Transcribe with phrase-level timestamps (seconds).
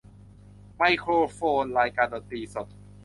[0.75, 2.67] ไมโครโฟน รายการดนตรีสด